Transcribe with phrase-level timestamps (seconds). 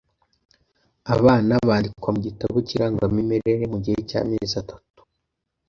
[1.15, 4.99] abana bandikwa mu gitabo cy’irangamimere mu gihe cy’amezi atatu